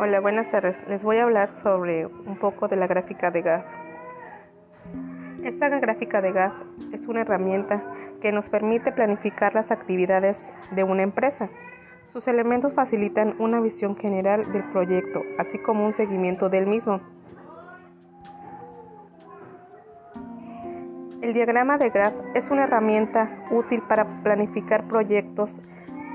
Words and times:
Hola, 0.00 0.20
buenas 0.20 0.48
tardes. 0.48 0.76
Les 0.86 1.02
voy 1.02 1.16
a 1.16 1.24
hablar 1.24 1.50
sobre 1.60 2.06
un 2.06 2.36
poco 2.36 2.68
de 2.68 2.76
la 2.76 2.86
gráfica 2.86 3.32
de 3.32 3.42
GAF. 3.42 3.64
Esta 5.42 5.68
gráfica 5.70 6.20
de 6.20 6.30
GAF 6.30 6.52
es 6.92 7.08
una 7.08 7.22
herramienta 7.22 7.82
que 8.20 8.30
nos 8.30 8.48
permite 8.48 8.92
planificar 8.92 9.56
las 9.56 9.72
actividades 9.72 10.48
de 10.70 10.84
una 10.84 11.02
empresa. 11.02 11.48
Sus 12.06 12.28
elementos 12.28 12.74
facilitan 12.74 13.34
una 13.40 13.60
visión 13.60 13.96
general 13.96 14.52
del 14.52 14.62
proyecto, 14.70 15.24
así 15.36 15.58
como 15.58 15.84
un 15.84 15.92
seguimiento 15.92 16.48
del 16.48 16.68
mismo. 16.68 17.00
El 21.22 21.32
diagrama 21.32 21.76
de 21.76 21.90
GAF 21.90 22.14
es 22.34 22.50
una 22.50 22.62
herramienta 22.62 23.48
útil 23.50 23.82
para 23.82 24.04
planificar 24.22 24.84
proyectos 24.84 25.52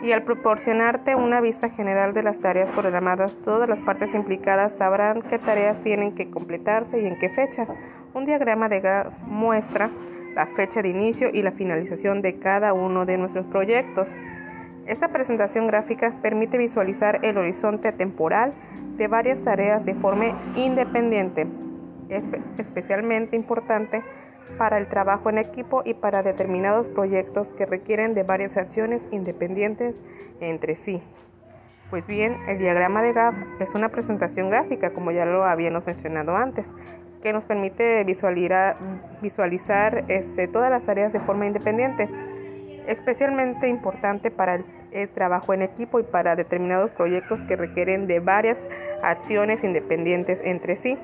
y 0.03 0.11
al 0.11 0.23
proporcionarte 0.23 1.15
una 1.15 1.39
vista 1.39 1.69
general 1.69 2.13
de 2.13 2.23
las 2.23 2.37
tareas 2.39 2.69
programadas, 2.71 3.37
todas 3.37 3.69
las 3.69 3.79
partes 3.79 4.13
implicadas 4.13 4.73
sabrán 4.77 5.21
qué 5.21 5.39
tareas 5.39 5.81
tienen 5.81 6.13
que 6.13 6.29
completarse 6.29 6.99
y 7.01 7.05
en 7.05 7.17
qué 7.17 7.29
fecha. 7.29 7.65
Un 8.13 8.25
diagrama 8.25 8.67
de 8.67 8.81
GAF 8.81 9.13
muestra 9.25 9.89
la 10.35 10.47
fecha 10.47 10.81
de 10.81 10.89
inicio 10.89 11.29
y 11.33 11.41
la 11.41 11.53
finalización 11.53 12.21
de 12.21 12.37
cada 12.37 12.73
uno 12.73 13.05
de 13.05 13.17
nuestros 13.17 13.45
proyectos. 13.45 14.09
Esta 14.85 15.07
presentación 15.07 15.67
gráfica 15.67 16.13
permite 16.21 16.57
visualizar 16.57 17.21
el 17.23 17.37
horizonte 17.37 17.93
temporal 17.93 18.53
de 18.97 19.07
varias 19.07 19.41
tareas 19.41 19.85
de 19.85 19.95
forma 19.95 20.33
independiente. 20.57 21.47
Es 22.09 22.27
especialmente 22.57 23.37
importante 23.37 24.03
para 24.57 24.77
el 24.77 24.87
trabajo 24.87 25.29
en 25.29 25.37
equipo 25.37 25.81
y 25.85 25.93
para 25.93 26.23
determinados 26.23 26.87
proyectos 26.89 27.53
que 27.53 27.65
requieren 27.65 28.13
de 28.13 28.23
varias 28.23 28.57
acciones 28.57 29.01
independientes 29.11 29.95
entre 30.39 30.75
sí. 30.75 31.01
Pues 31.89 32.07
bien, 32.07 32.37
el 32.47 32.57
diagrama 32.57 33.03
de 33.03 33.13
GAF 33.13 33.35
es 33.59 33.75
una 33.75 33.89
presentación 33.89 34.49
gráfica, 34.49 34.93
como 34.93 35.11
ya 35.11 35.25
lo 35.25 35.43
habíamos 35.43 35.85
mencionado 35.85 36.35
antes, 36.35 36.71
que 37.21 37.31
nos 37.31 37.45
permite 37.45 38.03
visualizar, 38.03 40.05
este, 40.07 40.47
todas 40.47 40.71
las 40.71 40.83
tareas 40.83 41.13
de 41.13 41.19
forma 41.19 41.45
independiente, 41.45 42.09
especialmente 42.87 43.67
importante 43.67 44.31
para 44.31 44.61
el 44.91 45.09
trabajo 45.09 45.53
en 45.53 45.61
equipo 45.61 45.99
y 45.99 46.03
para 46.03 46.35
determinados 46.35 46.91
proyectos 46.91 47.41
que 47.43 47.55
requieren 47.55 48.07
de 48.07 48.19
varias 48.19 48.57
acciones 49.01 49.63
independientes 49.63 50.41
entre 50.43 50.75
sí. 50.75 50.97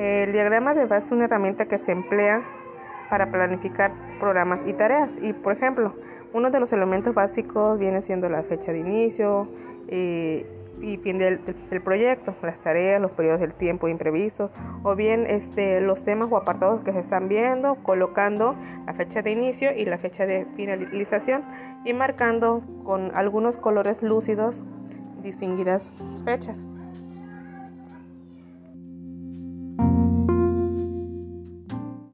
El 0.00 0.32
diagrama 0.32 0.72
de 0.72 0.86
base 0.86 1.08
es 1.08 1.12
una 1.12 1.26
herramienta 1.26 1.66
que 1.66 1.76
se 1.76 1.92
emplea 1.92 2.42
para 3.10 3.30
planificar 3.30 3.92
programas 4.18 4.60
y 4.64 4.72
tareas. 4.72 5.18
Y 5.20 5.34
por 5.34 5.52
ejemplo, 5.52 5.94
uno 6.32 6.50
de 6.50 6.58
los 6.58 6.72
elementos 6.72 7.12
básicos 7.12 7.78
viene 7.78 8.00
siendo 8.00 8.30
la 8.30 8.42
fecha 8.42 8.72
de 8.72 8.78
inicio 8.78 9.46
eh, 9.88 10.46
y 10.80 10.96
fin 10.96 11.18
del, 11.18 11.40
proyecto, 11.84 12.34
las 12.40 12.60
tareas, 12.60 12.98
los 12.98 13.10
periodos 13.10 13.40
del 13.40 13.52
tiempo 13.52 13.88
imprevistos, 13.88 14.50
o 14.84 14.96
bien 14.96 15.26
este, 15.28 15.82
los 15.82 16.02
temas 16.02 16.28
o 16.30 16.38
apartados 16.38 16.80
que 16.82 16.94
se 16.94 17.00
están 17.00 17.28
viendo, 17.28 17.74
colocando 17.82 18.56
la 18.86 18.94
fecha 18.94 19.20
de 19.20 19.32
inicio 19.32 19.70
y 19.76 19.84
la 19.84 19.98
fecha 19.98 20.24
de 20.24 20.46
finalización 20.56 21.44
y 21.84 21.92
marcando 21.92 22.62
con 22.84 23.14
algunos 23.14 23.58
colores 23.58 24.00
lúcidos 24.00 24.64
distinguidas 25.22 25.92
fechas. 26.24 26.66